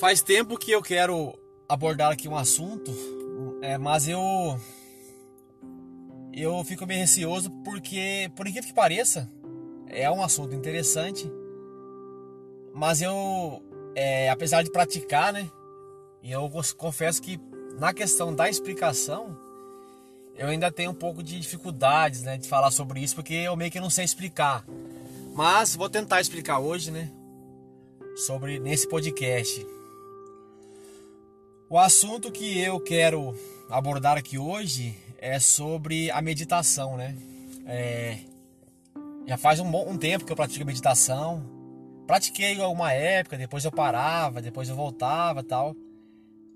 Faz 0.00 0.22
tempo 0.22 0.56
que 0.56 0.70
eu 0.70 0.80
quero 0.80 1.38
abordar 1.68 2.10
aqui 2.10 2.26
um 2.26 2.34
assunto, 2.34 2.90
é, 3.60 3.76
mas 3.76 4.08
eu 4.08 4.58
eu 6.32 6.64
fico 6.64 6.86
meio 6.86 7.00
receoso 7.00 7.50
porque, 7.62 8.32
por 8.34 8.48
incrível 8.48 8.70
que 8.70 8.74
pareça, 8.74 9.30
é 9.86 10.10
um 10.10 10.22
assunto 10.22 10.54
interessante, 10.54 11.30
mas 12.72 13.02
eu, 13.02 13.62
é, 13.94 14.30
apesar 14.30 14.62
de 14.62 14.70
praticar, 14.70 15.34
né, 15.34 15.50
e 16.22 16.32
eu 16.32 16.50
confesso 16.78 17.20
que 17.20 17.38
na 17.78 17.92
questão 17.92 18.34
da 18.34 18.48
explicação, 18.48 19.36
eu 20.34 20.48
ainda 20.48 20.72
tenho 20.72 20.92
um 20.92 20.94
pouco 20.94 21.22
de 21.22 21.38
dificuldades, 21.38 22.22
né, 22.22 22.38
de 22.38 22.48
falar 22.48 22.70
sobre 22.70 23.00
isso, 23.00 23.14
porque 23.14 23.34
eu 23.34 23.54
meio 23.54 23.70
que 23.70 23.78
não 23.78 23.90
sei 23.90 24.06
explicar. 24.06 24.64
Mas 25.34 25.76
vou 25.76 25.90
tentar 25.90 26.22
explicar 26.22 26.58
hoje, 26.58 26.90
né, 26.90 27.12
sobre 28.16 28.58
nesse 28.58 28.88
podcast. 28.88 29.79
O 31.72 31.78
assunto 31.78 32.32
que 32.32 32.58
eu 32.58 32.80
quero 32.80 33.32
abordar 33.70 34.18
aqui 34.18 34.36
hoje 34.36 34.98
é 35.18 35.38
sobre 35.38 36.10
a 36.10 36.20
meditação, 36.20 36.96
né? 36.96 37.16
É, 37.64 38.18
já 39.24 39.36
faz 39.36 39.60
um 39.60 39.70
bom 39.70 39.88
um 39.88 39.96
tempo 39.96 40.24
que 40.24 40.32
eu 40.32 40.36
pratico 40.36 40.66
meditação. 40.66 41.48
Pratiquei 42.08 42.60
alguma 42.60 42.92
época, 42.92 43.38
depois 43.38 43.64
eu 43.64 43.70
parava, 43.70 44.42
depois 44.42 44.68
eu 44.68 44.74
voltava 44.74 45.44
tal. 45.44 45.76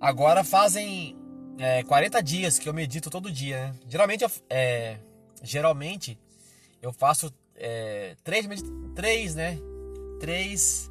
Agora 0.01 0.43
fazem 0.43 1.17
é, 1.59 1.85
40 1.85 2.21
dias 2.21 2.59
que 2.59 2.69
eu 2.69 2.75
medito 2.75 3.09
todo 3.09 3.31
dia, 3.31 3.69
né? 3.69 3.75
Geralmente 3.89 4.25
eu, 4.25 4.31
é, 4.51 4.99
geralmente 5.45 6.19
eu 6.83 6.93
faço 6.93 7.33
é, 7.55 8.17
três, 8.25 8.49
três, 8.97 9.37
né? 9.37 9.61
Três 10.19 10.91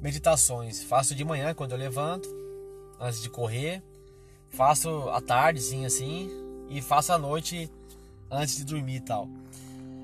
meditações. 0.00 0.82
Faço 0.82 1.14
de 1.14 1.24
manhã 1.24 1.54
quando 1.54 1.70
eu 1.70 1.78
levanto 1.78 2.45
antes 3.00 3.22
de 3.22 3.28
correr. 3.28 3.82
Faço 4.50 5.08
à 5.10 5.20
tarde, 5.20 5.60
sim, 5.60 5.84
assim. 5.84 6.30
E 6.68 6.80
faço 6.80 7.12
à 7.12 7.18
noite 7.18 7.70
antes 8.30 8.56
de 8.56 8.64
dormir 8.64 8.96
e 8.96 9.00
tal. 9.00 9.28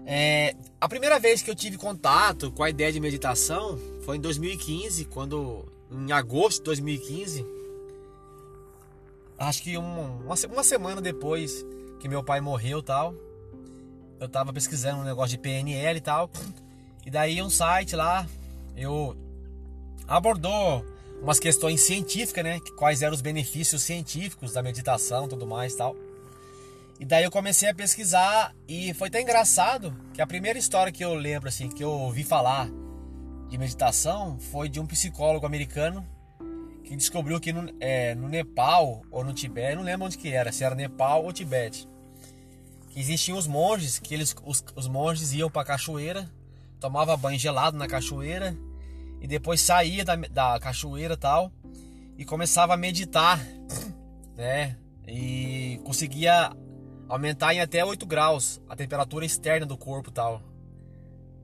É, 0.04 0.56
a 0.80 0.88
primeira 0.88 1.18
vez 1.18 1.42
que 1.42 1.50
eu 1.50 1.54
tive 1.54 1.78
contato 1.78 2.50
com 2.50 2.62
a 2.62 2.70
ideia 2.70 2.92
de 2.92 2.98
meditação 2.98 3.78
foi 4.04 4.16
em 4.16 4.20
2015, 4.20 5.04
quando 5.06 5.64
em 5.90 6.10
agosto 6.10 6.58
de 6.58 6.64
2015, 6.64 7.46
acho 9.38 9.62
que 9.62 9.78
um, 9.78 10.22
uma, 10.24 10.34
uma 10.50 10.64
semana 10.64 11.00
depois 11.00 11.64
que 12.00 12.08
meu 12.08 12.24
pai 12.24 12.40
morreu 12.40 12.82
tal, 12.82 13.14
eu 14.18 14.28
tava 14.28 14.52
pesquisando 14.52 15.02
um 15.02 15.04
negócio 15.04 15.36
de 15.36 15.38
PNL 15.38 15.98
e 15.98 16.00
tal, 16.00 16.30
e 17.06 17.10
daí 17.10 17.40
um 17.40 17.50
site 17.50 17.94
lá, 17.94 18.26
eu 18.76 19.16
abordou 20.08 20.84
umas 21.22 21.38
questões 21.38 21.80
científicas, 21.80 22.42
né? 22.42 22.60
Quais 22.76 23.00
eram 23.00 23.14
os 23.14 23.20
benefícios 23.20 23.82
científicos 23.82 24.52
da 24.52 24.62
meditação, 24.62 25.28
tudo 25.28 25.46
mais, 25.46 25.74
tal. 25.74 25.94
E 26.98 27.04
daí 27.04 27.24
eu 27.24 27.30
comecei 27.30 27.68
a 27.68 27.74
pesquisar 27.74 28.54
e 28.68 28.92
foi 28.94 29.08
até 29.08 29.22
engraçado 29.22 29.96
que 30.12 30.20
a 30.20 30.26
primeira 30.26 30.58
história 30.58 30.92
que 30.92 31.04
eu 31.04 31.14
lembro 31.14 31.48
assim, 31.48 31.68
que 31.68 31.82
eu 31.82 31.90
ouvi 31.90 32.24
falar 32.24 32.68
de 33.48 33.56
meditação 33.56 34.38
foi 34.38 34.68
de 34.68 34.80
um 34.80 34.86
psicólogo 34.86 35.46
americano 35.46 36.06
que 36.84 36.96
descobriu 36.96 37.40
que 37.40 37.52
no, 37.52 37.72
é, 37.80 38.14
no 38.14 38.28
Nepal 38.28 39.02
ou 39.10 39.24
no 39.24 39.32
Tibete, 39.32 39.76
não 39.76 39.82
lembro 39.82 40.06
onde 40.06 40.18
que 40.18 40.32
era, 40.32 40.52
se 40.52 40.64
era 40.64 40.74
Nepal 40.74 41.24
ou 41.24 41.32
Tibete, 41.32 41.88
que 42.88 43.00
existiam 43.00 43.38
os 43.38 43.46
monges, 43.46 43.98
que 43.98 44.12
eles, 44.12 44.34
os, 44.44 44.62
os 44.74 44.88
monges 44.88 45.32
iam 45.32 45.50
para 45.50 45.62
a 45.62 45.64
cachoeira, 45.64 46.30
tomava 46.78 47.16
banho 47.16 47.38
gelado 47.38 47.76
na 47.76 47.86
cachoeira 47.86 48.56
e 49.22 49.26
depois 49.28 49.60
saía 49.60 50.04
da, 50.04 50.16
da 50.16 50.58
cachoeira 50.58 51.16
tal 51.16 51.52
e 52.18 52.24
começava 52.24 52.74
a 52.74 52.76
meditar, 52.76 53.38
né? 54.34 54.76
E 55.06 55.80
conseguia 55.84 56.50
aumentar 57.08 57.54
em 57.54 57.60
até 57.60 57.84
8 57.84 58.04
graus 58.04 58.60
a 58.68 58.74
temperatura 58.74 59.24
externa 59.24 59.64
do 59.64 59.78
corpo 59.78 60.10
tal. 60.10 60.42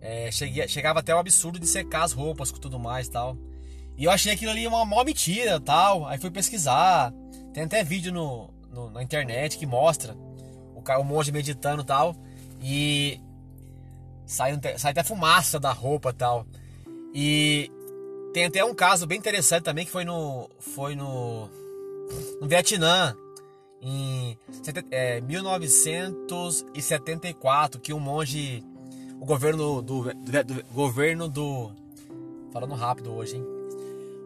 É, 0.00 0.28
cheguei, 0.32 0.66
chegava 0.66 0.98
até 0.98 1.14
o 1.14 1.18
absurdo 1.18 1.56
de 1.58 1.68
secar 1.68 2.02
as 2.02 2.12
roupas 2.12 2.50
com 2.50 2.58
tudo 2.58 2.80
mais 2.80 3.08
tal. 3.08 3.38
E 3.96 4.04
eu 4.04 4.10
achei 4.10 4.32
aquilo 4.32 4.50
ali 4.50 4.66
uma 4.66 4.84
mó 4.84 5.04
mentira 5.04 5.60
tal. 5.60 6.04
Aí 6.04 6.18
fui 6.18 6.32
pesquisar. 6.32 7.12
Tem 7.52 7.62
até 7.62 7.84
vídeo 7.84 8.12
no, 8.12 8.52
no 8.70 8.90
na 8.90 9.04
internet 9.04 9.56
que 9.56 9.66
mostra 9.66 10.16
o, 10.74 10.82
o 10.82 11.04
monge 11.04 11.30
meditando 11.30 11.84
tal. 11.84 12.16
E 12.60 13.20
sai, 14.26 14.58
sai 14.76 14.90
até 14.90 15.04
fumaça 15.04 15.60
da 15.60 15.70
roupa 15.70 16.12
tal. 16.12 16.44
E 17.14 17.70
tem 18.32 18.46
até 18.46 18.64
um 18.64 18.74
caso 18.74 19.06
bem 19.06 19.18
interessante 19.18 19.64
também 19.64 19.84
que 19.84 19.90
foi 19.90 20.04
no 20.04 20.48
foi 20.58 20.94
no, 20.94 21.50
no 22.40 22.46
Vietnã 22.46 23.16
em 23.80 24.36
é, 24.90 25.20
1974 25.20 27.80
que 27.80 27.92
um 27.92 28.00
monge 28.00 28.64
o 29.20 29.24
governo 29.24 29.80
do, 29.82 30.02
do, 30.02 30.04
do, 30.44 30.64
governo 30.72 31.28
do 31.28 31.70
falando 32.52 32.74
rápido 32.74 33.14
hoje 33.14 33.36
hein? 33.36 33.46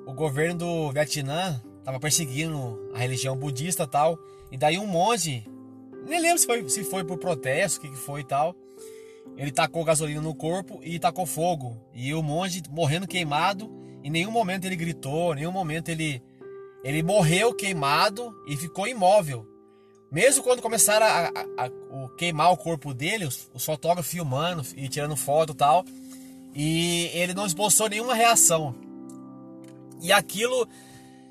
O 0.07 0.13
governo 0.13 0.59
do 0.59 0.91
Vietnã 0.91 1.63
estava 1.79 2.01
perseguindo 2.01 2.91
a 2.93 2.99
religião 2.99 3.37
budista 3.37 3.87
tal 3.87 4.19
e 4.51 4.57
daí 4.57 4.77
um 4.79 4.87
monge 4.87 5.47
nem 6.07 6.21
lembro 6.21 6.39
se 6.39 6.47
foi 6.47 6.69
se 6.69 6.85
foi 6.85 7.05
por 7.05 7.19
protesto 7.19 7.79
o 7.79 7.83
que, 7.83 7.91
que 7.91 7.97
foi 7.97 8.23
e 8.23 8.25
tal 8.25 8.57
ele 9.37 9.51
tacou 9.51 9.85
gasolina 9.85 10.21
no 10.21 10.35
corpo 10.35 10.81
e 10.83 10.99
tacou 10.99 11.27
fogo. 11.27 11.77
E 11.95 12.15
o 12.15 12.23
monge 12.23 12.63
morrendo 12.71 13.07
queimado, 13.07 13.71
em 14.03 14.11
nenhum 14.11 14.31
momento 14.31 14.65
ele 14.65 14.77
gritou, 14.77 15.33
em 15.33 15.37
nenhum 15.37 15.53
momento 15.53 15.89
ele 15.89 16.23
ele 16.85 17.03
morreu 17.03 17.55
queimado 17.55 18.35
e 18.47 18.57
ficou 18.57 18.89
imóvel. 18.89 19.47
Mesmo 20.11 20.43
quando 20.43 20.61
começaram 20.61 21.07
a, 21.07 21.29
a, 21.29 21.67
a, 21.67 21.71
queimar 22.19 22.53
o 22.53 22.57
corpo 22.57 22.93
dele, 22.93 23.25
os, 23.25 23.49
os, 23.55 23.65
fotógrafos 23.65 24.11
filmando 24.11 24.63
e 24.77 24.89
tirando 24.89 25.17
foto 25.17 25.53
e 25.53 25.57
tal, 25.57 25.85
e 26.55 27.09
ele 27.15 27.33
não 27.33 27.47
esboçou 27.47 27.89
nenhuma 27.89 28.15
reação. 28.15 28.75
E 30.03 30.13
aquilo 30.13 30.69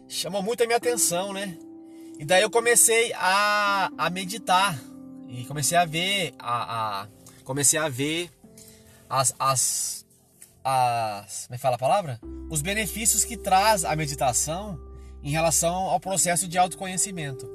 chamou 0.07 0.41
muito 0.41 0.63
a 0.63 0.65
minha 0.65 0.77
atenção, 0.77 1.33
né? 1.33 1.57
E 2.17 2.25
daí 2.25 2.41
eu 2.41 2.49
comecei 2.49 3.11
a, 3.13 3.91
a 3.97 4.09
meditar 4.09 4.81
e 5.27 5.43
comecei 5.45 5.77
a 5.77 5.85
ver 5.85 6.33
a, 6.39 7.01
a 7.01 7.07
comecei 7.43 7.79
a 7.79 7.89
ver 7.89 8.29
as, 9.09 9.33
as, 9.37 10.05
as 10.63 11.47
me 11.49 11.55
é 11.55 11.57
fala 11.57 11.75
a 11.75 11.79
palavra? 11.79 12.19
Os 12.49 12.61
benefícios 12.61 13.23
que 13.23 13.37
traz 13.37 13.83
a 13.83 13.95
meditação 13.95 14.79
em 15.23 15.31
relação 15.31 15.73
ao 15.73 15.99
processo 15.99 16.47
de 16.47 16.57
autoconhecimento. 16.57 17.49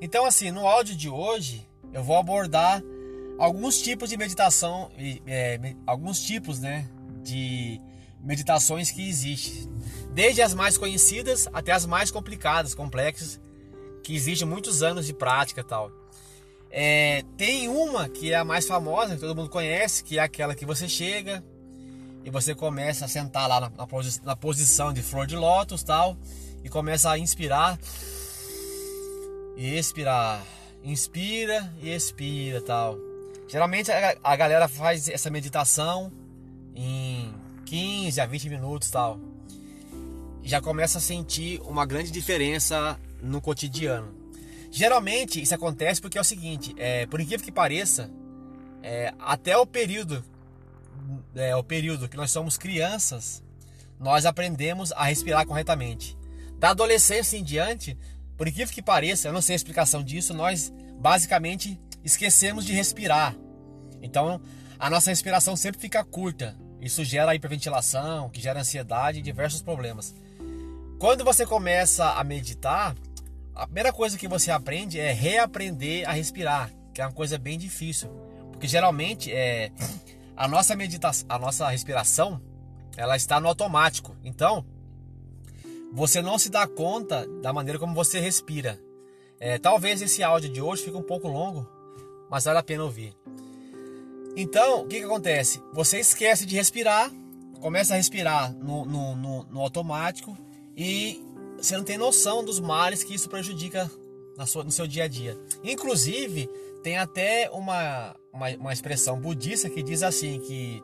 Então, 0.00 0.24
assim, 0.24 0.50
no 0.50 0.66
áudio 0.66 0.94
de 0.94 1.08
hoje 1.08 1.68
eu 1.92 2.02
vou 2.02 2.16
abordar 2.16 2.82
alguns 3.38 3.80
tipos 3.80 4.10
de 4.10 4.16
meditação, 4.16 4.90
é, 5.26 5.74
alguns 5.86 6.20
tipos, 6.20 6.58
né, 6.60 6.88
de 7.22 7.80
meditações 8.20 8.90
que 8.90 9.08
existem, 9.08 9.68
desde 10.12 10.42
as 10.42 10.54
mais 10.54 10.76
conhecidas 10.76 11.48
até 11.52 11.72
as 11.72 11.86
mais 11.86 12.10
complicadas, 12.10 12.74
complexas, 12.74 13.40
que 14.02 14.14
exigem 14.14 14.46
muitos 14.46 14.82
anos 14.82 15.06
de 15.06 15.12
prática, 15.12 15.62
tal. 15.62 15.90
É, 16.70 17.24
tem 17.36 17.68
uma 17.68 18.08
que 18.08 18.32
é 18.32 18.36
a 18.36 18.44
mais 18.44 18.66
famosa, 18.66 19.14
que 19.14 19.20
todo 19.20 19.34
mundo 19.34 19.48
conhece, 19.48 20.04
que 20.04 20.18
é 20.18 20.22
aquela 20.22 20.54
que 20.54 20.66
você 20.66 20.88
chega 20.88 21.42
e 22.24 22.30
você 22.30 22.54
começa 22.54 23.06
a 23.06 23.08
sentar 23.08 23.48
lá 23.48 23.60
na, 23.60 23.70
na, 23.70 23.86
posi 23.86 24.20
na 24.22 24.36
posição 24.36 24.92
de 24.92 25.02
flor 25.02 25.26
de 25.26 25.34
lótus 25.34 25.82
tal 25.82 26.16
e 26.62 26.68
começa 26.68 27.10
a 27.10 27.18
inspirar 27.18 27.78
e 29.56 29.76
expirar, 29.76 30.44
inspira 30.84 31.72
e 31.80 31.90
expira 31.90 32.60
tal. 32.60 32.98
Geralmente 33.48 33.90
a, 33.90 34.16
a 34.22 34.36
galera 34.36 34.68
faz 34.68 35.08
essa 35.08 35.30
meditação 35.30 36.12
em 36.74 37.32
15 37.64 38.20
a 38.20 38.26
20 38.26 38.50
minutos 38.50 38.90
tal. 38.90 39.18
Já 40.42 40.60
começa 40.60 40.98
a 40.98 41.00
sentir 41.00 41.60
uma 41.62 41.86
grande 41.86 42.10
diferença 42.10 42.98
no 43.22 43.40
cotidiano. 43.40 44.17
Geralmente 44.70 45.40
isso 45.40 45.54
acontece 45.54 46.00
porque 46.00 46.18
é 46.18 46.20
o 46.20 46.24
seguinte, 46.24 46.74
é, 46.76 47.06
por 47.06 47.20
incrível 47.20 47.44
que 47.44 47.52
pareça, 47.52 48.10
é, 48.82 49.12
até 49.18 49.56
o 49.56 49.66
período, 49.66 50.24
é, 51.34 51.56
o 51.56 51.62
período 51.62 52.08
que 52.08 52.16
nós 52.16 52.30
somos 52.30 52.56
crianças, 52.56 53.42
nós 53.98 54.26
aprendemos 54.26 54.92
a 54.92 55.04
respirar 55.04 55.46
corretamente. 55.46 56.16
Da 56.58 56.70
adolescência 56.70 57.36
em 57.36 57.42
diante, 57.42 57.96
por 58.36 58.46
incrível 58.46 58.72
que 58.72 58.82
pareça, 58.82 59.28
eu 59.28 59.32
não 59.32 59.42
sei 59.42 59.54
a 59.54 59.56
explicação 59.56 60.02
disso, 60.02 60.34
nós 60.34 60.72
basicamente 61.00 61.80
esquecemos 62.04 62.64
de 62.64 62.72
respirar. 62.72 63.34
Então 64.02 64.40
a 64.78 64.88
nossa 64.88 65.10
respiração 65.10 65.56
sempre 65.56 65.80
fica 65.80 66.04
curta. 66.04 66.56
Isso 66.80 67.04
gera 67.04 67.34
hiperventilação, 67.34 68.30
que 68.30 68.40
gera 68.40 68.60
ansiedade 68.60 69.18
e 69.18 69.22
diversos 69.22 69.60
problemas. 69.60 70.14
Quando 70.98 71.24
você 71.24 71.44
começa 71.44 72.12
a 72.12 72.22
meditar, 72.22 72.94
a 73.58 73.66
primeira 73.66 73.92
coisa 73.92 74.16
que 74.16 74.28
você 74.28 74.52
aprende 74.52 75.00
é 75.00 75.12
reaprender 75.12 76.08
a 76.08 76.12
respirar, 76.12 76.70
que 76.94 77.02
é 77.02 77.04
uma 77.04 77.12
coisa 77.12 77.36
bem 77.36 77.58
difícil, 77.58 78.08
porque 78.52 78.68
geralmente 78.68 79.32
é 79.32 79.72
a 80.36 80.46
nossa 80.46 80.76
meditação, 80.76 81.26
a 81.28 81.38
nossa 81.40 81.68
respiração, 81.68 82.40
ela 82.96 83.16
está 83.16 83.40
no 83.40 83.48
automático. 83.48 84.16
Então, 84.22 84.64
você 85.92 86.22
não 86.22 86.38
se 86.38 86.48
dá 86.50 86.68
conta 86.68 87.26
da 87.42 87.52
maneira 87.52 87.80
como 87.80 87.94
você 87.94 88.20
respira. 88.20 88.78
É, 89.40 89.58
talvez 89.58 90.00
esse 90.00 90.22
áudio 90.22 90.52
de 90.52 90.60
hoje 90.60 90.84
fique 90.84 90.96
um 90.96 91.02
pouco 91.02 91.26
longo, 91.26 91.68
mas 92.30 92.44
vale 92.44 92.58
a 92.60 92.62
pena 92.62 92.84
ouvir. 92.84 93.16
Então, 94.36 94.82
o 94.82 94.86
que, 94.86 95.00
que 95.00 95.04
acontece? 95.04 95.60
Você 95.72 95.98
esquece 95.98 96.46
de 96.46 96.54
respirar, 96.54 97.10
começa 97.60 97.94
a 97.94 97.96
respirar 97.96 98.54
no, 98.54 98.84
no, 98.84 99.16
no, 99.16 99.42
no 99.44 99.60
automático 99.60 100.38
e 100.76 101.20
você 101.60 101.76
não 101.76 101.84
tem 101.84 101.98
noção 101.98 102.44
dos 102.44 102.60
males 102.60 103.02
que 103.02 103.14
isso 103.14 103.28
prejudica 103.28 103.90
na 104.36 104.46
sua, 104.46 104.64
no 104.64 104.70
seu 104.70 104.86
dia 104.86 105.04
a 105.04 105.08
dia. 105.08 105.36
Inclusive, 105.64 106.48
tem 106.82 106.96
até 106.96 107.50
uma, 107.52 108.16
uma, 108.32 108.48
uma 108.50 108.72
expressão 108.72 109.20
budista 109.20 109.68
que 109.68 109.82
diz 109.82 110.02
assim 110.02 110.40
que 110.40 110.82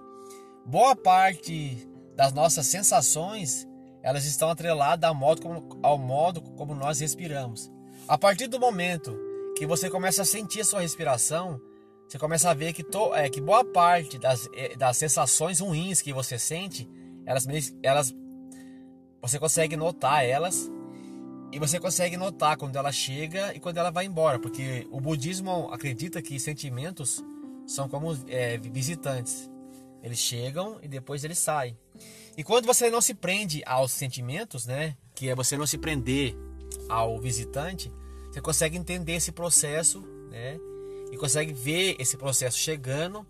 boa 0.67 0.97
parte 0.97 1.88
das 2.17 2.32
nossas 2.32 2.67
sensações 2.67 3.67
elas 4.03 4.26
estão 4.26 4.50
atreladas 4.50 5.09
ao 5.09 5.15
modo 5.15 5.41
como, 5.41 5.81
ao 5.82 5.97
modo 5.97 6.43
como 6.43 6.75
nós 6.75 7.00
respiramos. 7.00 7.70
A 8.06 8.19
partir 8.19 8.49
do 8.49 8.61
momento 8.61 9.17
que 9.56 9.67
você 9.67 9.88
começa 9.88 10.23
a 10.23 10.27
sentir 10.27 10.61
a 10.61 10.65
sua 10.65 10.81
respiração, 10.81 11.59
você 12.06 12.19
começa 12.19 12.50
a 12.50 12.55
ver 12.55 12.73
que, 12.73 12.82
to, 12.82 13.15
é, 13.15 13.31
que 13.31 13.41
boa 13.41 13.65
parte 13.65 14.19
das, 14.19 14.47
é, 14.53 14.77
das 14.77 14.97
sensações 14.97 15.61
ruins 15.61 16.03
que 16.03 16.12
você 16.12 16.38
sente, 16.38 16.88
elas, 17.25 17.47
elas 17.82 18.15
você 19.26 19.38
consegue 19.38 19.75
notar 19.75 20.23
elas 20.23 20.71
e 21.50 21.59
você 21.59 21.81
consegue 21.81 22.15
notar 22.15 22.59
quando 22.59 22.76
ela 22.76 22.93
chega 22.93 23.55
e 23.55 23.61
quando 23.61 23.79
ela 23.79 23.91
vai 23.91 24.05
embora, 24.05 24.38
porque 24.38 24.87
o 24.91 25.00
budismo 25.00 25.71
acredita 25.73 26.21
que 26.21 26.38
sentimentos 26.38 27.25
são 27.67 27.88
como 27.88 28.12
é, 28.29 28.59
visitantes. 28.59 29.50
Eles 30.03 30.19
chegam 30.19 30.79
e 30.82 30.88
depois 30.88 31.25
eles 31.25 31.38
saem. 31.38 31.75
E 32.37 32.44
quando 32.44 32.67
você 32.67 32.91
não 32.91 33.00
se 33.00 33.15
prende 33.15 33.62
aos 33.65 33.93
sentimentos, 33.93 34.67
né, 34.67 34.94
que 35.15 35.31
é 35.31 35.35
você 35.35 35.56
não 35.56 35.67
se 35.67 35.79
prender 35.79 36.37
ao 36.87 37.19
visitante, 37.19 37.91
você 38.31 38.43
consegue 38.43 38.77
entender 38.77 39.15
esse 39.15 39.32
processo, 39.32 40.03
né, 40.31 40.61
e 41.11 41.17
consegue 41.17 41.55
ver 41.55 41.97
esse 41.99 42.19
processo 42.19 42.59
chegando, 42.59 43.27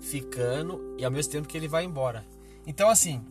ficando 0.00 0.94
e 0.98 1.04
ao 1.04 1.10
mesmo 1.10 1.32
tempo 1.32 1.48
que 1.48 1.56
ele 1.56 1.68
vai 1.68 1.84
embora. 1.84 2.26
Então 2.66 2.90
assim, 2.90 3.24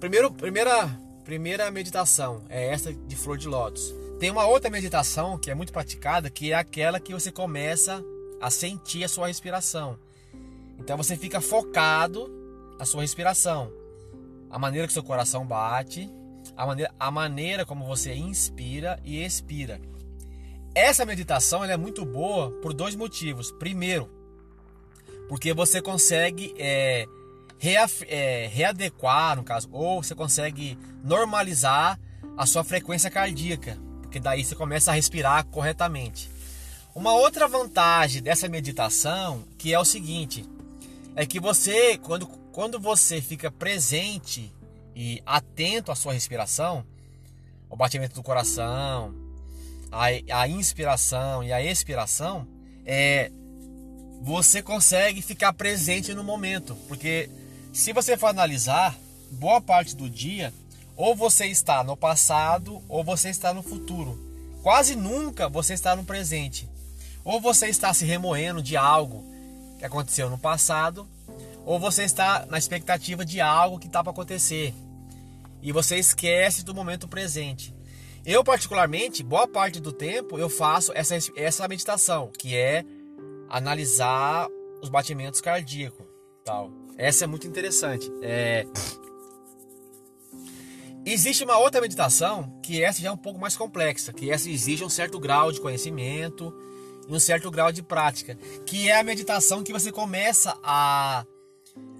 primeiro, 0.00 0.30
primeira, 0.32 0.88
primeira 1.24 1.70
meditação 1.70 2.44
é 2.48 2.68
essa 2.68 2.92
de 2.92 3.16
flor 3.16 3.38
de 3.38 3.48
lótus. 3.48 3.94
Tem 4.18 4.30
uma 4.30 4.46
outra 4.46 4.70
meditação 4.70 5.38
que 5.38 5.50
é 5.50 5.54
muito 5.54 5.72
praticada, 5.72 6.30
que 6.30 6.52
é 6.52 6.54
aquela 6.54 6.98
que 6.98 7.12
você 7.12 7.30
começa 7.30 8.02
a 8.40 8.50
sentir 8.50 9.04
a 9.04 9.08
sua 9.08 9.26
respiração. 9.26 9.98
Então 10.78 10.96
você 10.96 11.16
fica 11.16 11.40
focado 11.40 12.30
na 12.78 12.84
sua 12.84 13.02
respiração, 13.02 13.72
a 14.50 14.58
maneira 14.58 14.86
que 14.86 14.92
seu 14.92 15.02
coração 15.02 15.46
bate, 15.46 16.10
a 16.56 16.66
maneira, 16.66 16.94
a 16.98 17.10
maneira 17.10 17.66
como 17.66 17.86
você 17.86 18.14
inspira 18.14 19.00
e 19.04 19.22
expira. 19.22 19.80
Essa 20.74 21.06
meditação 21.06 21.64
é 21.64 21.76
muito 21.76 22.04
boa 22.04 22.50
por 22.60 22.74
dois 22.74 22.94
motivos. 22.94 23.50
Primeiro, 23.50 24.10
porque 25.28 25.54
você 25.54 25.80
consegue 25.80 26.54
é, 26.58 27.06
é, 28.06 28.50
readequar, 28.52 29.36
no 29.36 29.42
caso, 29.42 29.68
ou 29.72 30.02
você 30.02 30.14
consegue 30.14 30.78
normalizar 31.02 31.98
a 32.36 32.46
sua 32.46 32.62
frequência 32.62 33.10
cardíaca, 33.10 33.78
porque 34.02 34.20
daí 34.20 34.44
você 34.44 34.54
começa 34.54 34.90
a 34.90 34.94
respirar 34.94 35.46
corretamente. 35.46 36.30
Uma 36.94 37.12
outra 37.12 37.46
vantagem 37.48 38.22
dessa 38.22 38.48
meditação 38.48 39.44
que 39.58 39.72
é 39.72 39.78
o 39.78 39.84
seguinte, 39.84 40.44
é 41.14 41.24
que 41.24 41.40
você 41.40 41.98
quando, 41.98 42.26
quando 42.52 42.78
você 42.78 43.20
fica 43.20 43.50
presente 43.50 44.52
e 44.94 45.22
atento 45.26 45.90
à 45.92 45.94
sua 45.94 46.12
respiração, 46.12 46.84
o 47.68 47.76
batimento 47.76 48.14
do 48.14 48.22
coração, 48.22 49.14
a 49.90 50.48
inspiração 50.48 51.42
e 51.42 51.52
a 51.52 51.62
expiração, 51.62 52.46
é, 52.84 53.30
você 54.22 54.62
consegue 54.62 55.22
ficar 55.22 55.52
presente 55.52 56.14
no 56.14 56.24
momento. 56.24 56.74
Porque 56.88 57.28
se 57.76 57.92
você 57.92 58.16
for 58.16 58.28
analisar, 58.28 58.98
boa 59.30 59.60
parte 59.60 59.94
do 59.94 60.08
dia, 60.08 60.50
ou 60.96 61.14
você 61.14 61.46
está 61.46 61.84
no 61.84 61.94
passado 61.94 62.82
ou 62.88 63.04
você 63.04 63.28
está 63.28 63.52
no 63.52 63.62
futuro. 63.62 64.18
Quase 64.62 64.96
nunca 64.96 65.46
você 65.46 65.74
está 65.74 65.94
no 65.94 66.02
presente. 66.02 66.66
Ou 67.22 67.38
você 67.38 67.66
está 67.66 67.92
se 67.92 68.06
remoendo 68.06 68.62
de 68.62 68.78
algo 68.78 69.22
que 69.78 69.84
aconteceu 69.84 70.30
no 70.30 70.38
passado, 70.38 71.06
ou 71.66 71.78
você 71.78 72.04
está 72.04 72.46
na 72.46 72.56
expectativa 72.56 73.26
de 73.26 73.42
algo 73.42 73.78
que 73.78 73.88
está 73.88 74.02
para 74.02 74.10
acontecer. 74.10 74.72
E 75.60 75.70
você 75.70 75.98
esquece 75.98 76.64
do 76.64 76.74
momento 76.74 77.06
presente. 77.06 77.74
Eu, 78.24 78.42
particularmente, 78.42 79.22
boa 79.22 79.46
parte 79.46 79.80
do 79.80 79.92
tempo 79.92 80.38
eu 80.38 80.48
faço 80.48 80.92
essa, 80.94 81.14
essa 81.36 81.68
meditação, 81.68 82.30
que 82.38 82.56
é 82.56 82.82
analisar 83.50 84.48
os 84.80 84.88
batimentos 84.88 85.42
cardíacos. 85.42 86.06
Tal. 86.42 86.85
Essa 86.96 87.24
é 87.24 87.26
muito 87.26 87.46
interessante. 87.46 88.10
É... 88.22 88.66
Existe 91.04 91.44
uma 91.44 91.58
outra 91.58 91.80
meditação 91.80 92.58
que 92.62 92.82
essa 92.82 93.00
já 93.00 93.08
é 93.08 93.12
um 93.12 93.16
pouco 93.16 93.38
mais 93.38 93.56
complexa, 93.56 94.12
que 94.12 94.30
essa 94.30 94.50
exige 94.50 94.84
um 94.84 94.88
certo 94.88 95.20
grau 95.20 95.52
de 95.52 95.60
conhecimento 95.60 96.52
e 97.08 97.14
um 97.14 97.20
certo 97.20 97.50
grau 97.50 97.70
de 97.70 97.82
prática, 97.82 98.36
que 98.66 98.88
é 98.88 98.98
a 98.98 99.04
meditação 99.04 99.62
que 99.62 99.72
você 99.72 99.92
começa 99.92 100.58
a, 100.64 101.24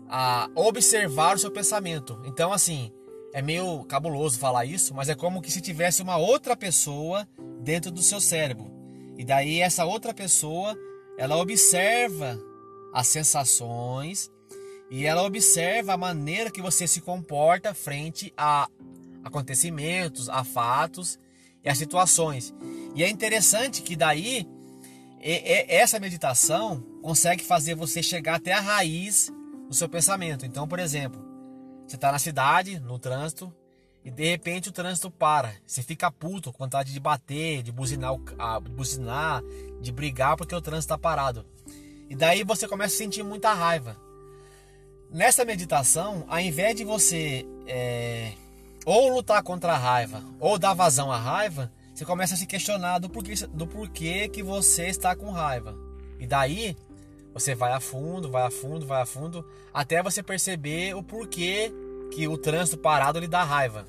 a 0.09 0.51
observar 0.57 1.37
o 1.37 1.39
seu 1.39 1.53
pensamento. 1.53 2.21
Então, 2.25 2.53
assim, 2.53 2.91
é 3.33 3.41
meio 3.41 3.85
cabuloso 3.85 4.41
falar 4.41 4.65
isso, 4.65 4.93
mas 4.93 5.09
é 5.09 5.15
como 5.15 5.41
que 5.41 5.53
se 5.53 5.61
tivesse 5.61 6.03
uma 6.03 6.17
outra 6.17 6.57
pessoa 6.57 7.29
dentro 7.61 7.93
do 7.93 8.03
seu 8.03 8.21
cérebro. 8.21 8.73
E 9.17 9.25
daí 9.25 9.61
essa 9.61 9.85
outra 9.85 10.13
pessoa, 10.13 10.77
ela 11.17 11.37
observa 11.37 12.37
as 12.93 13.07
sensações 13.07 14.31
e 14.91 15.05
ela 15.05 15.23
observa 15.23 15.95
a 15.95 15.97
maneira 15.97 16.51
que 16.51 16.63
você 16.63 16.87
se 16.87 17.01
comporta 17.01 17.75
frente 17.75 18.33
a 18.37 18.69
acontecimentos, 19.25 20.29
a 20.29 20.45
fatos 20.45 21.19
e 21.65 21.69
a 21.69 21.75
situações. 21.75 22.55
E 22.95 23.03
é 23.03 23.09
interessante 23.09 23.83
que 23.83 23.97
daí 23.97 24.47
essa 25.21 25.99
meditação 25.99 26.81
consegue 27.03 27.43
fazer 27.43 27.75
você 27.75 28.03
chegar 28.03 28.37
até 28.37 28.53
a 28.53 28.61
raiz 28.61 29.33
do 29.69 29.75
seu 29.75 29.89
pensamento. 29.89 30.47
Então, 30.47 30.69
por 30.69 30.79
exemplo, 30.79 31.21
você 31.87 31.97
está 31.97 32.13
na 32.13 32.19
cidade, 32.19 32.79
no 32.79 32.99
trânsito, 32.99 33.53
e 34.05 34.11
de 34.11 34.31
repente 34.31 34.69
o 34.69 34.73
trânsito 34.73 35.11
para. 35.11 35.53
Você 35.67 35.83
fica 35.83 36.13
puto, 36.13 36.53
com 36.53 36.63
vontade 36.63 36.93
de 36.93 37.01
bater, 37.01 37.65
de 37.65 37.73
buzinar, 37.73 38.13
de, 38.63 38.71
buzinar, 38.71 39.43
de 39.81 39.91
brigar 39.91 40.37
porque 40.37 40.55
o 40.55 40.61
trânsito 40.61 40.95
está 40.95 40.99
parado. 40.99 41.45
E 42.09 42.15
daí 42.15 42.45
você 42.45 42.69
começa 42.69 42.95
a 42.95 42.99
sentir 42.99 43.25
muita 43.25 43.53
raiva. 43.53 44.06
Nessa 45.11 45.45
meditação, 45.45 46.25
ao 46.29 46.41
invés 46.41 46.75
de 46.75 46.85
você 46.85 47.47
é, 47.67 48.33
ou 48.85 49.15
lutar 49.15 49.43
contra 49.43 49.73
a 49.73 49.79
raiva 49.79 50.23
ou 50.41 50.59
dar 50.59 50.75
vazão 50.75 51.11
à 51.11 51.19
raiva, 51.19 51.73
você 51.95 52.05
começa 52.05 52.35
a 52.35 52.37
se 52.37 52.47
questionar 52.47 52.99
do 52.99 53.09
porquê, 53.09 53.35
do 53.53 53.67
porquê 53.67 54.29
que 54.29 54.43
você 54.43 54.89
está 54.89 55.15
com 55.17 55.31
raiva. 55.31 55.75
E 56.19 56.27
daí 56.27 56.77
você 57.33 57.55
vai 57.55 57.73
a 57.73 57.81
fundo, 57.81 58.31
vai 58.31 58.43
a 58.43 58.51
fundo, 58.51 58.87
vai 58.87 59.01
a 59.01 59.07
fundo, 59.07 59.47
até 59.73 60.03
você 60.03 60.23
perceber 60.23 60.95
o 60.95 61.03
porquê 61.03 61.73
que 62.13 62.27
o 62.27 62.37
trânsito 62.37 62.79
parado 62.79 63.19
lhe 63.19 63.29
dá 63.29 63.45
raiva. 63.45 63.87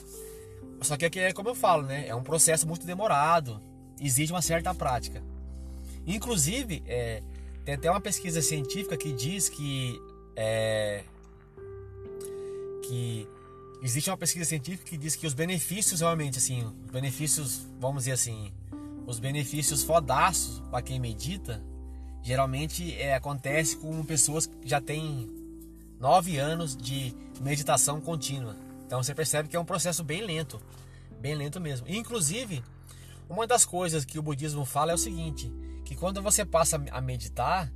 Só 0.82 0.96
que 0.96 1.06
aqui 1.06 1.20
é 1.20 1.34
como 1.34 1.50
eu 1.50 1.56
falo, 1.56 1.84
né? 1.84 2.08
É 2.08 2.16
um 2.16 2.24
processo 2.24 2.68
muito 2.68 2.86
demorado, 2.86 3.62
exige 4.00 4.32
uma 4.32 4.42
certa 4.42 4.74
prática. 4.74 5.24
Inclusive, 6.06 6.84
é, 6.86 7.22
tem 7.66 7.74
até 7.74 7.90
uma 7.90 8.00
pesquisa 8.00 8.42
científica 8.42 8.96
que 8.96 9.12
diz 9.12 9.50
que 9.50 10.00
é, 10.38 11.04
que 12.84 13.28
existe 13.82 14.10
uma 14.10 14.18
pesquisa 14.18 14.46
científica 14.46 14.88
que 14.88 14.98
diz 14.98 15.16
que 15.16 15.26
os 15.26 15.34
benefícios 15.34 16.02
realmente 16.02 16.38
assim, 16.38 16.64
os 16.86 16.92
benefícios, 16.92 17.68
vamos 17.80 18.04
dizer 18.04 18.12
assim, 18.14 18.54
os 19.08 19.20
benefícios 19.20 19.84
fodaços 19.84 20.62
para 20.70 20.84
quem 20.84 21.00
medita 21.00 21.62
geralmente 22.22 22.94
é, 22.96 23.16
acontece 23.16 23.78
com 23.78 24.04
pessoas 24.04 24.46
que 24.46 24.68
já 24.68 24.80
têm 24.80 25.30
nove 26.00 26.38
anos 26.38 26.76
de 26.78 27.16
meditação 27.42 28.00
contínua. 28.00 28.56
Então 28.86 29.02
você 29.02 29.16
percebe 29.16 29.50
que 29.50 29.56
é 29.56 29.60
um 29.60 29.66
processo 29.66 30.04
bem 30.04 30.22
lento, 30.22 30.62
bem 31.20 31.36
lento 31.36 31.60
mesmo. 31.60 31.88
Inclusive, 31.90 32.64
uma 33.30 33.48
das 33.48 33.66
coisas 33.66 34.06
que 34.06 34.20
o 34.20 34.22
budismo 34.22 34.66
fala 34.66 34.92
é 34.92 34.96
o 34.96 34.98
seguinte: 34.98 35.52
que 35.84 35.96
quando 35.96 36.22
você 36.22 36.46
passa 36.46 36.82
a 36.92 37.02
meditar, 37.02 37.72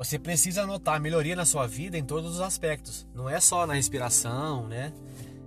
você 0.00 0.18
precisa 0.18 0.64
notar 0.64 0.98
melhoria 0.98 1.36
na 1.36 1.44
sua 1.44 1.66
vida 1.66 1.98
em 1.98 2.02
todos 2.02 2.36
os 2.36 2.40
aspectos. 2.40 3.06
Não 3.14 3.28
é 3.28 3.38
só 3.38 3.66
na 3.66 3.74
respiração, 3.74 4.66
né? 4.66 4.94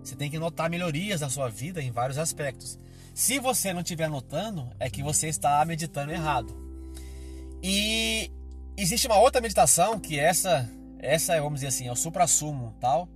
Você 0.04 0.16
tem 0.16 0.30
que 0.30 0.38
notar 0.38 0.70
melhorias 0.70 1.22
na 1.22 1.30
sua 1.30 1.50
vida 1.50 1.82
em 1.82 1.90
vários 1.90 2.20
aspectos. 2.20 2.78
Se 3.16 3.40
você 3.40 3.74
não 3.74 3.82
estiver 3.82 4.08
notando, 4.08 4.70
é 4.80 4.92
que 4.92 5.02
você 5.02 5.28
está 5.28 5.66
meditando 5.66 6.12
errado. 6.12 6.56
E 7.64 8.32
existe 8.78 9.08
uma 9.08 9.18
outra 9.18 9.42
meditação 9.42 10.00
que 10.00 10.20
essa, 10.20 10.70
essa 11.00 11.42
vamos 11.42 11.56
dizer 11.62 11.70
assim, 11.70 11.88
é 11.88 11.92
o 11.92 11.96
supra-sumo, 11.96 12.76
tal, 12.80 13.10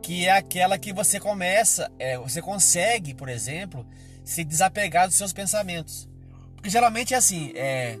que 0.00 0.24
é 0.24 0.30
aquela 0.30 0.78
que 0.78 0.92
você 0.92 1.18
começa, 1.18 1.90
é, 1.98 2.16
você 2.16 2.40
consegue, 2.40 3.12
por 3.12 3.28
exemplo, 3.28 3.84
se 4.22 4.44
desapegar 4.44 5.08
dos 5.08 5.16
seus 5.16 5.32
pensamentos. 5.32 6.08
Porque 6.54 6.70
geralmente 6.70 7.12
é 7.12 7.16
assim, 7.16 7.50
é, 7.56 7.98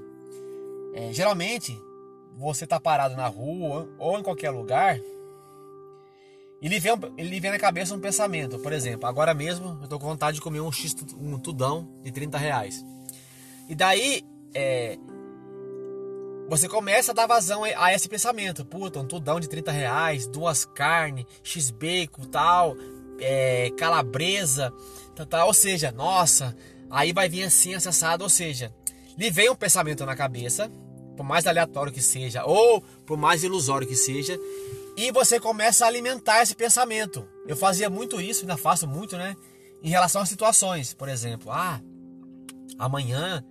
é 0.94 1.12
geralmente 1.12 1.76
você 2.36 2.66
tá 2.66 2.78
parado 2.80 3.16
na 3.16 3.26
rua 3.26 3.88
ou 3.98 4.18
em 4.18 4.22
qualquer 4.22 4.50
lugar 4.50 4.98
e 6.64 6.68
lhe 6.68 6.80
vem, 6.80 6.92
ele 7.18 7.40
vem 7.40 7.50
na 7.50 7.58
cabeça 7.58 7.94
um 7.94 8.00
pensamento. 8.00 8.58
Por 8.58 8.72
exemplo, 8.72 9.06
agora 9.06 9.34
mesmo 9.34 9.78
eu 9.82 9.86
tô 9.86 9.98
com 9.98 10.06
vontade 10.06 10.36
de 10.36 10.40
comer 10.40 10.60
um 10.60 10.72
X, 10.72 10.96
um 11.14 11.38
tudão 11.38 11.86
de 12.02 12.10
30 12.10 12.38
reais. 12.38 12.82
E 13.68 13.74
daí, 13.74 14.22
é, 14.54 14.96
você 16.48 16.66
começa 16.66 17.12
a 17.12 17.14
dar 17.14 17.26
vazão 17.26 17.64
a 17.64 17.92
esse 17.92 18.08
pensamento. 18.08 18.64
Puta, 18.64 18.98
um 18.98 19.06
tudão 19.06 19.38
de 19.38 19.46
30 19.46 19.70
reais, 19.72 20.26
duas 20.26 20.64
carnes, 20.64 21.26
x-bacon, 21.42 22.24
tal, 22.24 22.74
é, 23.20 23.70
calabresa, 23.76 24.72
tal, 25.14 25.26
tal. 25.26 25.46
Ou 25.48 25.54
seja, 25.54 25.92
nossa, 25.92 26.56
aí 26.90 27.12
vai 27.12 27.28
vir 27.28 27.44
assim, 27.44 27.74
acessado. 27.74 28.24
Ou 28.24 28.30
seja, 28.30 28.74
lhe 29.18 29.30
vem 29.30 29.50
um 29.50 29.54
pensamento 29.54 30.06
na 30.06 30.16
cabeça, 30.16 30.72
por 31.16 31.24
mais 31.24 31.46
aleatório 31.46 31.92
que 31.92 32.02
seja, 32.02 32.44
ou 32.44 32.80
por 33.06 33.16
mais 33.16 33.44
ilusório 33.44 33.86
que 33.86 33.96
seja, 33.96 34.38
e 34.96 35.10
você 35.10 35.40
começa 35.40 35.84
a 35.84 35.88
alimentar 35.88 36.42
esse 36.42 36.54
pensamento. 36.54 37.26
Eu 37.46 37.56
fazia 37.56 37.90
muito 37.90 38.20
isso, 38.20 38.42
ainda 38.42 38.56
faço 38.56 38.86
muito, 38.86 39.16
né? 39.16 39.36
Em 39.82 39.88
relação 39.88 40.22
a 40.22 40.26
situações. 40.26 40.94
Por 40.94 41.08
exemplo, 41.08 41.50
ah, 41.50 41.80
amanhã 42.78 43.44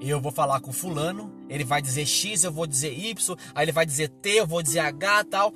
eu 0.00 0.20
vou 0.20 0.32
falar 0.32 0.60
com 0.60 0.72
fulano, 0.72 1.32
ele 1.48 1.64
vai 1.64 1.82
dizer 1.82 2.06
X, 2.06 2.44
eu 2.44 2.52
vou 2.52 2.66
dizer 2.66 2.92
Y, 2.92 3.36
aí 3.54 3.64
ele 3.64 3.72
vai 3.72 3.84
dizer 3.84 4.08
T, 4.08 4.40
eu 4.40 4.46
vou 4.46 4.62
dizer 4.62 4.80
H 4.80 5.24
tal. 5.24 5.54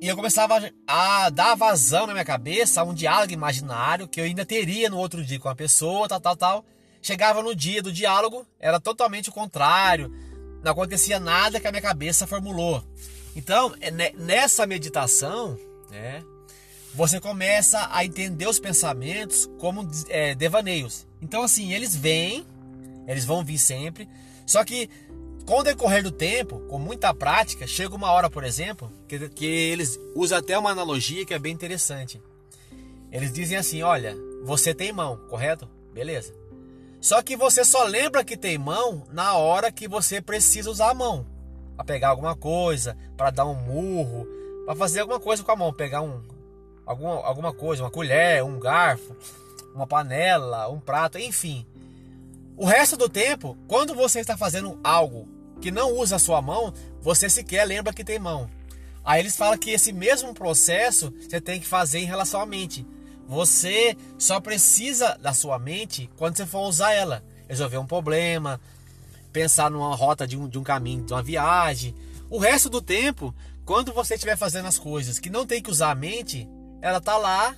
E 0.00 0.06
eu 0.06 0.16
começava 0.16 0.70
a 0.86 1.28
dar 1.28 1.54
vazão 1.56 2.06
na 2.06 2.12
minha 2.12 2.24
cabeça 2.24 2.80
a 2.80 2.84
um 2.84 2.94
diálogo 2.94 3.32
imaginário 3.32 4.06
que 4.06 4.20
eu 4.20 4.24
ainda 4.24 4.46
teria 4.46 4.88
no 4.88 4.96
outro 4.96 5.24
dia 5.24 5.40
com 5.40 5.48
a 5.48 5.56
pessoa, 5.56 6.08
tal, 6.08 6.20
tal, 6.20 6.36
tal. 6.36 6.64
Chegava 7.02 7.42
no 7.42 7.54
dia 7.54 7.82
do 7.82 7.92
diálogo, 7.92 8.46
era 8.58 8.80
totalmente 8.80 9.28
o 9.28 9.32
contrário, 9.32 10.12
não 10.62 10.72
acontecia 10.72 11.20
nada 11.20 11.60
que 11.60 11.66
a 11.66 11.70
minha 11.70 11.82
cabeça 11.82 12.26
formulou. 12.26 12.82
Então, 13.34 13.74
é 13.80 13.90
nessa 13.90 14.66
meditação, 14.66 15.58
né, 15.90 16.22
você 16.94 17.20
começa 17.20 17.88
a 17.92 18.04
entender 18.04 18.46
os 18.48 18.58
pensamentos 18.58 19.48
como 19.58 19.88
é, 20.08 20.34
devaneios. 20.34 21.06
Então, 21.22 21.42
assim, 21.42 21.72
eles 21.72 21.94
vêm 21.94 22.44
eles 23.08 23.24
vão 23.24 23.42
vir 23.42 23.58
sempre. 23.58 24.06
Só 24.46 24.62
que 24.62 24.88
com 25.46 25.60
o 25.60 25.62
decorrer 25.62 26.02
do 26.02 26.12
tempo, 26.12 26.60
com 26.68 26.78
muita 26.78 27.14
prática, 27.14 27.66
chega 27.66 27.96
uma 27.96 28.12
hora, 28.12 28.28
por 28.28 28.44
exemplo, 28.44 28.92
que, 29.08 29.30
que 29.30 29.46
eles 29.46 29.98
usam 30.14 30.38
até 30.38 30.58
uma 30.58 30.70
analogia 30.70 31.24
que 31.24 31.32
é 31.32 31.38
bem 31.38 31.54
interessante. 31.54 32.20
Eles 33.10 33.32
dizem 33.32 33.56
assim: 33.56 33.82
olha, 33.82 34.14
você 34.44 34.74
tem 34.74 34.92
mão, 34.92 35.16
correto? 35.30 35.66
Beleza. 35.94 36.34
Só 37.00 37.22
que 37.22 37.36
você 37.36 37.64
só 37.64 37.84
lembra 37.84 38.24
que 38.24 38.36
tem 38.36 38.58
mão 38.58 39.04
na 39.12 39.34
hora 39.34 39.70
que 39.70 39.86
você 39.86 40.20
precisa 40.20 40.70
usar 40.70 40.90
a 40.90 40.94
mão. 40.94 41.26
Para 41.76 41.84
pegar 41.84 42.08
alguma 42.08 42.34
coisa, 42.34 42.96
para 43.16 43.30
dar 43.30 43.46
um 43.46 43.54
murro, 43.54 44.26
para 44.66 44.74
fazer 44.74 45.00
alguma 45.00 45.20
coisa 45.20 45.44
com 45.44 45.52
a 45.52 45.56
mão, 45.56 45.72
pegar 45.72 46.02
um, 46.02 46.22
alguma, 46.84 47.24
alguma 47.24 47.52
coisa, 47.52 47.84
uma 47.84 47.90
colher, 47.90 48.42
um 48.42 48.58
garfo, 48.58 49.16
uma 49.74 49.86
panela, 49.86 50.68
um 50.68 50.80
prato, 50.80 51.18
enfim. 51.18 51.66
O 52.56 52.66
resto 52.66 52.96
do 52.96 53.08
tempo, 53.08 53.56
quando 53.68 53.94
você 53.94 54.18
está 54.18 54.36
fazendo 54.36 54.80
algo 54.82 55.28
que 55.60 55.70
não 55.70 55.92
usa 55.92 56.16
a 56.16 56.18
sua 56.18 56.42
mão, 56.42 56.72
você 57.00 57.30
sequer 57.30 57.64
lembra 57.64 57.92
que 57.92 58.04
tem 58.04 58.18
mão. 58.18 58.50
Aí 59.04 59.20
eles 59.20 59.36
falam 59.36 59.56
que 59.56 59.70
esse 59.70 59.92
mesmo 59.92 60.34
processo 60.34 61.12
você 61.20 61.40
tem 61.40 61.60
que 61.60 61.66
fazer 61.66 62.00
em 62.00 62.04
relação 62.04 62.40
à 62.40 62.46
mente. 62.46 62.84
Você 63.28 63.94
só 64.18 64.40
precisa 64.40 65.18
da 65.20 65.34
sua 65.34 65.58
mente 65.58 66.10
quando 66.16 66.36
você 66.36 66.46
for 66.46 66.66
usar 66.66 66.92
ela. 66.92 67.22
Resolver 67.46 67.76
um 67.76 67.86
problema, 67.86 68.58
pensar 69.32 69.70
numa 69.70 69.94
rota 69.94 70.26
de 70.26 70.36
um, 70.36 70.48
de 70.48 70.58
um 70.58 70.62
caminho, 70.62 71.04
de 71.04 71.12
uma 71.12 71.22
viagem. 71.22 71.94
O 72.30 72.38
resto 72.38 72.70
do 72.70 72.80
tempo, 72.80 73.34
quando 73.66 73.92
você 73.92 74.14
estiver 74.14 74.36
fazendo 74.36 74.66
as 74.66 74.78
coisas 74.78 75.18
que 75.18 75.28
não 75.28 75.46
tem 75.46 75.62
que 75.62 75.70
usar 75.70 75.90
a 75.90 75.94
mente, 75.94 76.48
ela 76.80 77.02
tá 77.02 77.18
lá, 77.18 77.54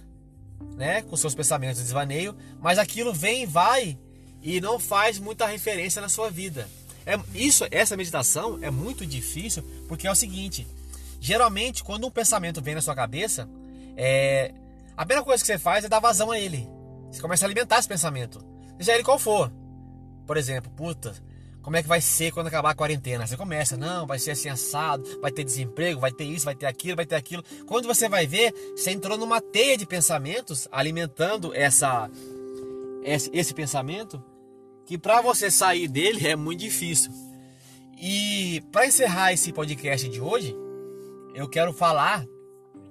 né, 0.76 1.02
com 1.02 1.16
seus 1.16 1.36
pensamentos 1.36 1.78
de 1.78 1.84
desvaneio, 1.84 2.36
mas 2.60 2.76
aquilo 2.76 3.14
vem 3.14 3.44
e 3.44 3.46
vai 3.46 3.96
e 4.42 4.60
não 4.60 4.78
faz 4.78 5.20
muita 5.20 5.46
referência 5.46 6.02
na 6.02 6.08
sua 6.08 6.30
vida. 6.30 6.68
É, 7.06 7.18
isso, 7.32 7.64
essa 7.70 7.96
meditação 7.96 8.58
é 8.60 8.70
muito 8.70 9.06
difícil 9.06 9.62
porque 9.86 10.06
é 10.06 10.10
o 10.10 10.16
seguinte: 10.16 10.66
geralmente 11.20 11.84
quando 11.84 12.06
um 12.06 12.10
pensamento 12.10 12.60
vem 12.60 12.74
na 12.74 12.82
sua 12.82 12.94
cabeça, 12.94 13.48
é, 13.96 14.52
a 15.00 15.04
primeira 15.07 15.25
coisa 15.25 15.42
que 15.42 15.47
você 15.47 15.59
faz 15.59 15.83
é 15.83 15.88
dar 15.88 15.99
vazão 15.99 16.30
a 16.30 16.38
ele. 16.38 16.69
Você 17.11 17.23
começa 17.23 17.47
a 17.47 17.49
alimentar 17.49 17.78
esse 17.78 17.88
pensamento, 17.88 18.45
seja 18.76 18.92
ele 18.92 19.02
qual 19.02 19.19
for. 19.19 19.50
Por 20.26 20.37
exemplo, 20.37 20.71
puta, 20.73 21.14
como 21.62 21.75
é 21.75 21.83
que 21.83 21.88
vai 21.88 22.02
ser 22.02 22.30
quando 22.33 22.49
acabar 22.49 22.73
a 22.73 22.75
quarentena? 22.75 23.26
Você 23.26 23.35
começa, 23.35 23.78
não, 23.78 24.07
vai 24.07 24.19
ser 24.19 24.33
assim 24.33 24.50
assado, 24.50 25.02
vai 25.23 25.33
ter 25.33 25.42
desemprego, 25.42 26.02
vai 26.02 26.12
ter 26.12 26.25
isso, 26.25 26.45
vai 26.45 26.54
ter 26.54 26.66
aquilo, 26.66 26.97
vai 26.97 27.07
ter 27.07 27.14
aquilo. 27.14 27.42
Quando 27.66 27.87
você 27.87 28.11
vai 28.11 28.26
ver, 28.26 28.52
você 28.76 28.90
entrou 28.90 29.16
numa 29.16 29.40
teia 29.40 29.75
de 29.75 29.87
pensamentos 29.87 30.69
alimentando 30.71 31.54
essa 31.54 32.11
esse, 33.02 33.30
esse 33.33 33.54
pensamento 33.54 34.23
que 34.85 34.99
para 34.99 35.23
você 35.23 35.50
sair 35.50 35.88
dele 35.88 36.28
é 36.28 36.37
muito 36.37 36.61
difícil. 36.61 37.11
E 37.99 38.62
para 38.71 38.87
encerrar 38.87 39.33
esse 39.33 39.50
podcast 39.50 40.07
de 40.11 40.21
hoje, 40.21 40.54
eu 41.35 41.49
quero 41.49 41.73
falar 41.73 42.26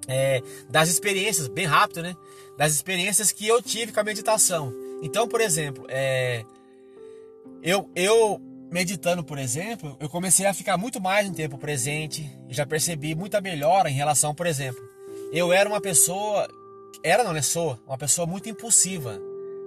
é, 0.09 0.41
das 0.69 0.89
experiências, 0.89 1.47
bem 1.47 1.65
rápido, 1.65 2.01
né? 2.01 2.15
Das 2.57 2.73
experiências 2.73 3.31
que 3.31 3.47
eu 3.47 3.61
tive 3.61 3.91
com 3.91 3.99
a 3.99 4.03
meditação. 4.03 4.73
Então, 5.01 5.27
por 5.27 5.39
exemplo, 5.39 5.85
é, 5.87 6.43
eu, 7.61 7.89
eu 7.95 8.41
meditando, 8.71 9.23
por 9.23 9.37
exemplo, 9.37 9.95
eu 9.99 10.09
comecei 10.09 10.45
a 10.45 10.53
ficar 10.53 10.77
muito 10.77 10.99
mais 10.99 11.29
no 11.29 11.35
tempo 11.35 11.57
presente. 11.57 12.29
Já 12.49 12.65
percebi 12.65 13.13
muita 13.13 13.39
melhora 13.39 13.89
em 13.89 13.93
relação, 13.93 14.33
por 14.33 14.47
exemplo, 14.47 14.81
eu 15.31 15.53
era 15.53 15.69
uma 15.69 15.79
pessoa, 15.79 16.47
era 17.03 17.23
não, 17.23 17.31
né? 17.31 17.41
Sou 17.41 17.79
uma 17.87 17.97
pessoa 17.97 18.25
muito 18.25 18.49
impulsiva 18.49 19.19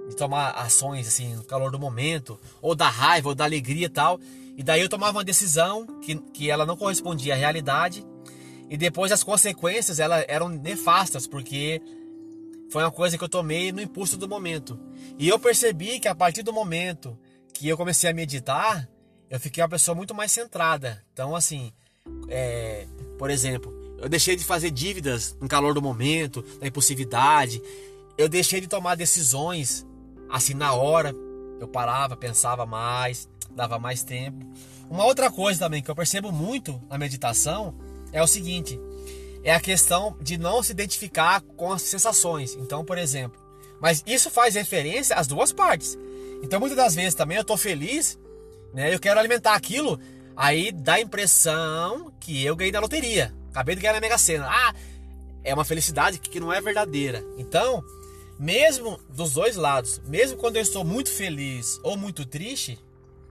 de 0.08 0.16
tomar 0.16 0.50
ações 0.50 1.06
assim 1.06 1.36
no 1.36 1.44
calor 1.44 1.70
do 1.70 1.78
momento, 1.78 2.38
ou 2.60 2.74
da 2.74 2.88
raiva, 2.88 3.28
ou 3.28 3.34
da 3.34 3.44
alegria 3.44 3.86
e 3.86 3.88
tal. 3.88 4.18
E 4.56 4.62
daí 4.62 4.80
eu 4.80 4.88
tomava 4.88 5.18
uma 5.18 5.24
decisão 5.24 5.86
que, 6.02 6.16
que 6.32 6.50
ela 6.50 6.66
não 6.66 6.76
correspondia 6.76 7.34
à 7.34 7.36
realidade. 7.36 8.04
E 8.72 8.76
depois 8.78 9.12
as 9.12 9.22
consequências 9.22 10.00
elas 10.00 10.24
eram 10.26 10.48
nefastas, 10.48 11.26
porque 11.26 11.82
foi 12.70 12.82
uma 12.82 12.90
coisa 12.90 13.18
que 13.18 13.22
eu 13.22 13.28
tomei 13.28 13.70
no 13.70 13.82
impulso 13.82 14.16
do 14.16 14.26
momento. 14.26 14.80
E 15.18 15.28
eu 15.28 15.38
percebi 15.38 16.00
que 16.00 16.08
a 16.08 16.14
partir 16.14 16.42
do 16.42 16.54
momento 16.54 17.18
que 17.52 17.68
eu 17.68 17.76
comecei 17.76 18.08
a 18.08 18.14
meditar, 18.14 18.88
eu 19.28 19.38
fiquei 19.38 19.62
uma 19.62 19.68
pessoa 19.68 19.94
muito 19.94 20.14
mais 20.14 20.32
centrada. 20.32 21.04
Então, 21.12 21.36
assim, 21.36 21.70
é, 22.28 22.86
por 23.18 23.28
exemplo, 23.28 23.70
eu 23.98 24.08
deixei 24.08 24.36
de 24.36 24.42
fazer 24.42 24.70
dívidas 24.70 25.36
no 25.38 25.48
calor 25.48 25.74
do 25.74 25.82
momento, 25.82 26.40
da 26.58 26.66
impulsividade. 26.66 27.62
Eu 28.16 28.26
deixei 28.26 28.58
de 28.58 28.68
tomar 28.68 28.94
decisões 28.94 29.86
assim 30.30 30.54
na 30.54 30.72
hora 30.72 31.14
eu 31.60 31.68
parava, 31.68 32.16
pensava 32.16 32.64
mais, 32.64 33.28
dava 33.54 33.78
mais 33.78 34.02
tempo. 34.02 34.44
Uma 34.88 35.04
outra 35.04 35.30
coisa 35.30 35.60
também 35.60 35.82
que 35.82 35.90
eu 35.90 35.94
percebo 35.94 36.32
muito 36.32 36.82
na 36.88 36.96
meditação 36.96 37.91
é 38.12 38.22
o 38.22 38.26
seguinte: 38.26 38.78
é 39.42 39.54
a 39.54 39.60
questão 39.60 40.16
de 40.20 40.38
não 40.38 40.62
se 40.62 40.72
identificar 40.72 41.40
com 41.40 41.72
as 41.72 41.82
sensações. 41.82 42.54
Então, 42.54 42.84
por 42.84 42.98
exemplo, 42.98 43.40
mas 43.80 44.02
isso 44.06 44.30
faz 44.30 44.54
referência 44.54 45.16
às 45.16 45.26
duas 45.26 45.52
partes. 45.52 45.98
Então, 46.42 46.60
muitas 46.60 46.76
das 46.76 46.94
vezes 46.94 47.14
também 47.14 47.36
eu 47.36 47.42
estou 47.42 47.56
feliz, 47.56 48.18
né? 48.72 48.94
Eu 48.94 49.00
quero 49.00 49.18
alimentar 49.18 49.54
aquilo, 49.54 49.98
aí 50.36 50.70
dá 50.70 50.94
a 50.94 51.00
impressão 51.00 52.12
que 52.20 52.44
eu 52.44 52.54
ganhei 52.54 52.72
na 52.72 52.80
loteria. 52.80 53.34
Acabei 53.50 53.74
de 53.74 53.80
ganhar 53.82 53.94
na 53.94 54.00
Mega 54.00 54.18
Sena. 54.18 54.48
Ah, 54.48 54.74
é 55.44 55.52
uma 55.52 55.64
felicidade 55.64 56.18
que 56.18 56.40
não 56.40 56.52
é 56.52 56.60
verdadeira. 56.60 57.24
Então, 57.36 57.84
mesmo 58.38 58.98
dos 59.08 59.32
dois 59.32 59.56
lados, 59.56 60.00
mesmo 60.06 60.38
quando 60.38 60.56
eu 60.56 60.62
estou 60.62 60.84
muito 60.84 61.10
feliz 61.10 61.78
ou 61.82 61.96
muito 61.96 62.24
triste, 62.24 62.78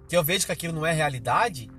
que 0.08 0.16
eu 0.16 0.24
vejo 0.24 0.46
que 0.46 0.52
aquilo 0.52 0.74
não 0.74 0.86
é 0.86 0.92
realidade, 0.92 1.70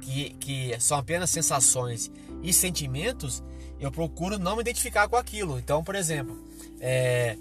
que, 0.00 0.30
que 0.40 0.76
são 0.80 0.98
apenas 0.98 1.30
sensações 1.30 2.10
e 2.42 2.52
sentimentos, 2.52 3.42
eu 3.78 3.90
procuro 3.90 4.38
não 4.38 4.56
me 4.56 4.62
identificar 4.62 5.08
com 5.08 5.16
aquilo. 5.16 5.58
Então, 5.58 5.82
por 5.82 5.94
exemplo, 5.94 6.38
é, 6.80 7.36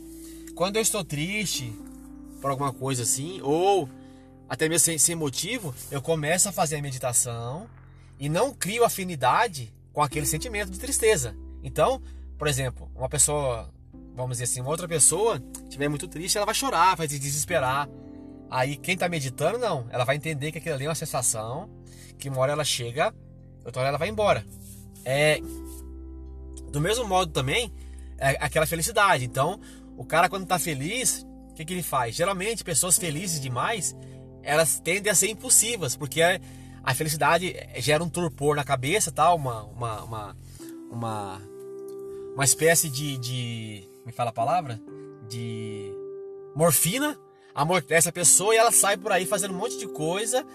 quando 0.56 0.76
eu 0.76 0.82
estou 0.82 1.04
triste 1.04 1.74
por 2.42 2.52
alguma 2.52 2.74
coisa 2.74 3.04
assim, 3.04 3.40
ou 3.42 3.90
até 4.50 4.68
mesmo 4.68 4.86
sem, 4.86 4.98
sem 4.98 5.16
motivo, 5.16 5.74
eu 5.90 6.02
começo 6.02 6.50
a 6.50 6.52
fazer 6.52 6.78
a 6.78 6.82
meditação 6.82 7.68
e 8.20 8.28
não 8.28 8.54
crio 8.54 8.84
afinidade 8.84 9.74
com 9.94 10.02
aquele 10.02 10.26
sentimento 10.26 10.72
de 10.72 10.80
tristeza. 10.80 11.36
Então, 11.64 12.02
por 12.38 12.48
exemplo, 12.48 12.90
uma 12.96 13.08
pessoa 13.08 13.72
vamos 14.16 14.38
dizer 14.38 14.46
assim, 14.46 14.62
uma 14.62 14.70
outra 14.70 14.88
pessoa 14.88 15.42
estiver 15.64 15.88
muito 15.88 16.08
triste, 16.08 16.38
ela 16.38 16.46
vai 16.46 16.56
chorar, 16.56 16.96
vai 16.96 17.08
se 17.08 17.18
desesperar. 17.18 17.90
Aí 18.50 18.76
quem 18.76 18.96
está 18.96 19.08
meditando, 19.08 19.58
não. 19.58 19.88
Ela 19.90 20.04
vai 20.04 20.16
entender 20.16 20.52
que 20.52 20.58
aquilo 20.58 20.76
ali 20.76 20.86
é 20.86 20.90
uma 20.90 20.96
sensação, 20.96 21.70
que 22.18 22.30
uma 22.30 22.40
hora 22.40 22.52
ela 22.52 22.64
chega, 22.64 23.14
outra 23.66 23.82
hora 23.82 23.90
ela 23.90 23.98
vai 23.98 24.10
embora. 24.10 24.46
É, 25.04 25.40
do 26.72 26.80
mesmo 26.80 27.06
modo 27.06 27.32
também, 27.32 27.74
é 28.18 28.38
aquela 28.40 28.66
felicidade. 28.66 29.26
Então, 29.26 29.60
o 29.98 30.06
cara 30.06 30.30
quando 30.30 30.46
tá 30.46 30.58
feliz, 30.58 31.26
o 31.50 31.54
que, 31.54 31.66
que 31.66 31.74
ele 31.74 31.84
faz? 31.84 32.16
Geralmente, 32.16 32.64
pessoas 32.64 32.98
felizes 32.98 33.40
demais, 33.40 33.96
elas 34.44 34.80
tendem 34.80 35.12
a 35.12 35.16
ser 35.16 35.30
impulsivas, 35.30 35.96
porque 35.96 36.22
a 36.84 36.94
felicidade 36.94 37.56
gera 37.78 38.04
um 38.04 38.10
torpor 38.10 38.56
na 38.56 38.64
cabeça, 38.64 39.12
tal, 39.12 39.36
uma, 39.36 39.64
uma, 39.64 40.04
uma, 40.04 40.38
uma, 40.92 41.42
uma 42.34 42.44
espécie 42.44 42.90
de, 42.90 43.18
de. 43.18 43.84
Me 44.06 44.12
fala 44.12 44.30
a 44.30 44.34
palavra? 44.34 44.80
De 45.30 45.92
morfina, 46.56 47.18
amortece 47.54 48.10
a 48.10 48.12
pessoa 48.12 48.54
e 48.54 48.58
ela 48.58 48.72
sai 48.72 48.98
por 48.98 49.12
aí 49.12 49.26
fazendo 49.26 49.54
um 49.54 49.58
monte 49.58 49.78
de 49.78 49.88
coisa, 49.88 50.46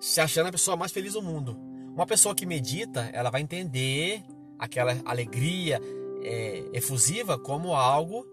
se 0.00 0.20
achando 0.20 0.48
a 0.48 0.52
pessoa 0.52 0.76
mais 0.76 0.92
feliz 0.92 1.12
do 1.12 1.22
mundo. 1.22 1.56
Uma 1.96 2.04
pessoa 2.04 2.34
que 2.34 2.44
medita, 2.44 3.08
ela 3.14 3.30
vai 3.30 3.40
entender 3.40 4.22
aquela 4.58 4.94
alegria 5.06 5.80
é, 6.22 6.62
efusiva 6.74 7.38
como 7.38 7.74
algo, 7.74 8.26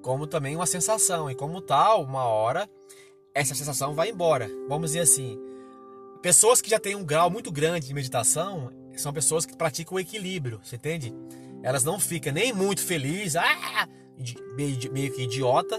como 0.00 0.26
também 0.26 0.56
uma 0.56 0.64
sensação. 0.64 1.30
E 1.30 1.34
como 1.34 1.60
tal, 1.60 2.02
uma 2.02 2.24
hora, 2.24 2.66
essa 3.34 3.54
sensação 3.54 3.94
vai 3.94 4.08
embora. 4.08 4.48
Vamos 4.66 4.92
dizer 4.92 5.00
assim, 5.00 5.38
pessoas 6.22 6.62
que 6.62 6.70
já 6.70 6.80
têm 6.80 6.96
um 6.96 7.04
grau 7.04 7.28
muito 7.28 7.52
grande 7.52 7.86
de 7.86 7.92
meditação 7.92 8.72
são 8.96 9.12
pessoas 9.12 9.44
que 9.44 9.54
praticam 9.54 9.98
o 9.98 10.00
equilíbrio, 10.00 10.58
você 10.64 10.76
entende? 10.76 11.12
Elas 11.62 11.84
não 11.84 12.00
ficam 12.00 12.32
nem 12.32 12.50
muito 12.50 12.82
felizes, 12.82 13.36
ah, 13.36 13.86
meio, 14.56 14.90
meio 14.90 15.12
que 15.12 15.24
idiota, 15.24 15.78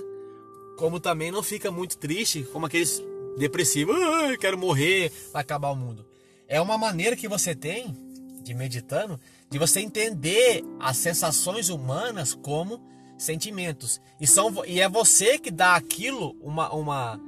como 0.77 0.99
também 0.99 1.31
não 1.31 1.41
fica 1.41 1.71
muito 1.71 1.97
triste, 1.97 2.43
como 2.53 2.67
aqueles 2.67 3.01
depressivos, 3.39 3.95
ah, 3.99 4.37
quero 4.39 4.55
morrer, 4.55 5.11
vai 5.33 5.41
acabar 5.41 5.71
o 5.71 5.75
mundo. 5.75 6.05
É 6.47 6.61
uma 6.61 6.77
maneira 6.77 7.15
que 7.15 7.27
você 7.27 7.53
tem 7.53 7.95
de 8.41 8.53
meditando 8.53 9.19
de 9.49 9.57
você 9.57 9.79
entender 9.81 10.63
as 10.79 10.97
sensações 10.97 11.69
humanas 11.69 12.33
como 12.33 12.81
sentimentos. 13.17 14.01
E, 14.19 14.27
são, 14.27 14.65
e 14.65 14.79
é 14.79 14.87
você 14.87 15.39
que 15.39 15.51
dá 15.51 15.75
aquilo 15.75 16.35
uma, 16.41 16.71
uma, 16.73 17.19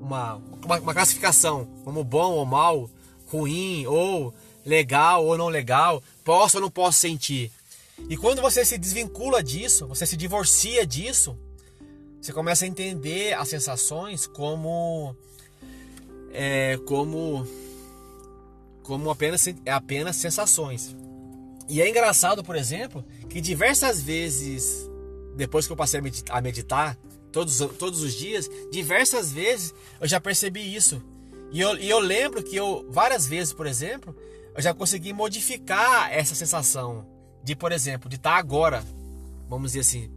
uma, 0.00 0.34
uma, 0.64 0.94
classificação 0.94 1.66
como 1.84 2.02
bom 2.02 2.32
ou 2.32 2.44
mal, 2.44 2.90
ruim 3.26 3.86
ou 3.86 4.34
legal 4.64 5.24
ou 5.24 5.38
não 5.38 5.48
legal, 5.48 6.02
posso 6.24 6.56
ou 6.56 6.62
não 6.62 6.70
posso 6.70 6.98
sentir. 6.98 7.52
E 8.08 8.16
quando 8.16 8.42
você 8.42 8.64
se 8.64 8.76
desvincula 8.76 9.42
disso, 9.42 9.86
você 9.86 10.04
se 10.04 10.16
divorcia 10.16 10.86
disso, 10.86 11.38
você 12.20 12.32
começa 12.32 12.64
a 12.64 12.68
entender 12.68 13.34
as 13.34 13.48
sensações 13.48 14.26
como 14.26 15.16
é, 16.32 16.78
como 16.86 17.46
como 18.86 19.10
apenas 19.10 19.44
apenas 19.68 20.16
sensações. 20.16 20.96
E 21.68 21.82
é 21.82 21.88
engraçado, 21.88 22.44
por 22.44 22.54
exemplo, 22.54 23.04
que 23.28 23.40
diversas 23.40 24.00
vezes 24.00 24.88
depois 25.36 25.66
que 25.66 25.72
eu 25.72 25.76
passei 25.76 26.00
a 26.30 26.40
meditar 26.40 26.96
todos, 27.30 27.58
todos 27.78 28.02
os 28.02 28.14
dias, 28.14 28.48
diversas 28.70 29.30
vezes 29.30 29.74
eu 30.00 30.08
já 30.08 30.20
percebi 30.20 30.74
isso. 30.74 31.02
E 31.52 31.60
eu, 31.60 31.76
e 31.76 31.90
eu 31.90 31.98
lembro 31.98 32.42
que 32.42 32.56
eu 32.56 32.86
várias 32.90 33.26
vezes, 33.26 33.52
por 33.52 33.66
exemplo, 33.66 34.16
eu 34.54 34.62
já 34.62 34.72
consegui 34.72 35.12
modificar 35.12 36.10
essa 36.12 36.34
sensação 36.34 37.06
de, 37.44 37.54
por 37.54 37.72
exemplo, 37.72 38.08
de 38.08 38.16
estar 38.16 38.36
agora, 38.36 38.82
vamos 39.48 39.72
dizer 39.72 39.80
assim, 39.80 40.10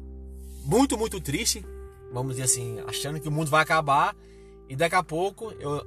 muito, 0.63 0.97
muito 0.97 1.19
triste, 1.19 1.65
vamos 2.11 2.33
dizer 2.33 2.43
assim, 2.43 2.79
achando 2.87 3.19
que 3.19 3.27
o 3.27 3.31
mundo 3.31 3.49
vai 3.49 3.61
acabar 3.61 4.15
e 4.67 4.75
daqui 4.75 4.95
a 4.95 5.03
pouco 5.03 5.51
eu 5.59 5.85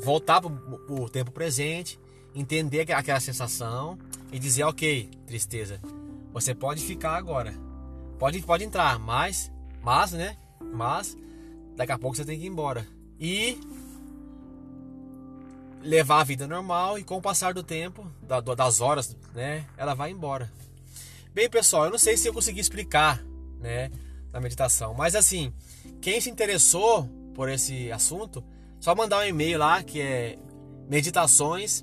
voltar 0.00 0.40
para 0.40 0.50
o 0.50 1.08
tempo 1.08 1.30
presente, 1.30 1.98
entender 2.34 2.90
aquela 2.92 3.20
sensação 3.20 3.98
e 4.32 4.38
dizer, 4.38 4.64
ok, 4.64 5.08
tristeza, 5.26 5.80
você 6.32 6.54
pode 6.54 6.82
ficar 6.84 7.16
agora, 7.16 7.54
pode, 8.18 8.40
pode 8.42 8.64
entrar, 8.64 8.98
mas, 8.98 9.52
mas, 9.80 10.12
né, 10.12 10.36
mas 10.60 11.16
daqui 11.76 11.92
a 11.92 11.98
pouco 11.98 12.16
você 12.16 12.24
tem 12.24 12.38
que 12.38 12.44
ir 12.44 12.48
embora 12.48 12.86
e 13.18 13.58
levar 15.80 16.20
a 16.20 16.24
vida 16.24 16.48
normal 16.48 16.98
e 16.98 17.04
com 17.04 17.16
o 17.16 17.22
passar 17.22 17.54
do 17.54 17.62
tempo, 17.62 18.06
das 18.56 18.80
horas, 18.80 19.16
né, 19.34 19.66
ela 19.76 19.94
vai 19.94 20.10
embora. 20.10 20.50
Bem, 21.32 21.48
pessoal, 21.48 21.84
eu 21.84 21.90
não 21.90 21.98
sei 21.98 22.16
se 22.16 22.28
eu 22.28 22.32
consegui 22.32 22.60
explicar, 22.60 23.24
né, 23.60 23.90
na 24.32 24.40
meditação. 24.40 24.94
Mas 24.94 25.14
assim, 25.14 25.52
quem 26.00 26.20
se 26.20 26.30
interessou 26.30 27.08
por 27.34 27.48
esse 27.48 27.90
assunto, 27.92 28.42
só 28.84 28.94
mandar 28.94 29.20
um 29.20 29.24
e-mail 29.26 29.58
lá 29.58 29.82
que 29.82 29.98
é 29.98 30.36
meditações 30.90 31.82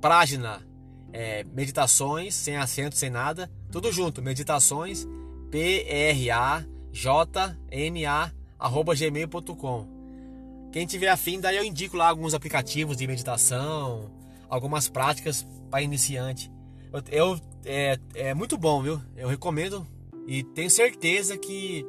página 0.00 0.64
é, 1.12 1.42
meditações 1.42 2.36
sem 2.36 2.56
acento 2.56 2.96
sem 2.96 3.10
nada. 3.10 3.50
Tudo 3.72 3.90
junto 3.90 4.22
meditações 4.22 5.04
p 5.50 5.84
r 5.88 6.30
a 6.30 6.64
j 6.92 7.56
n 7.68 8.06
a 8.06 8.30
arroba 8.60 8.94
gmail.com 8.94 9.88
quem 10.70 10.86
tiver 10.86 11.08
afim 11.08 11.40
daí 11.40 11.56
eu 11.56 11.64
indico 11.64 11.96
lá 11.96 12.08
alguns 12.08 12.32
aplicativos 12.32 12.96
de 12.96 13.08
meditação 13.08 14.08
algumas 14.48 14.88
práticas 14.88 15.44
para 15.68 15.82
iniciante. 15.82 16.48
Eu, 16.92 17.02
eu 17.10 17.40
é, 17.64 17.98
é 18.14 18.34
muito 18.34 18.56
bom 18.56 18.80
viu? 18.80 19.02
Eu 19.16 19.26
recomendo 19.26 19.84
e 20.28 20.44
tenho 20.44 20.70
certeza 20.70 21.36
que, 21.36 21.84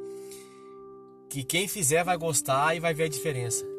que 1.30 1.44
quem 1.44 1.68
fizer 1.68 2.02
vai 2.02 2.16
gostar 2.16 2.74
e 2.74 2.80
vai 2.80 2.92
ver 2.92 3.04
a 3.04 3.08
diferença. 3.08 3.77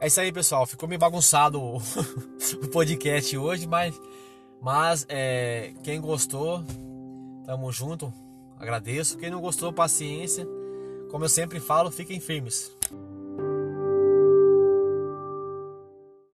É 0.00 0.06
isso 0.06 0.18
aí, 0.18 0.32
pessoal. 0.32 0.66
Ficou 0.66 0.88
meio 0.88 0.98
bagunçado 0.98 1.60
o, 1.62 1.80
podcast 2.72 3.36
hoje, 3.36 3.66
mas, 3.66 3.94
mas 4.62 5.04
é, 5.10 5.74
quem 5.82 6.00
gostou, 6.00 6.64
tamo 7.44 7.70
junto. 7.70 8.10
Agradeço. 8.58 9.18
Quem 9.18 9.30
não 9.30 9.42
gostou, 9.42 9.72
paciência. 9.72 10.46
Como 11.10 11.24
eu 11.24 11.28
sempre 11.28 11.60
falo, 11.60 11.90
fiquem 11.90 12.18
firmes. 12.18 12.74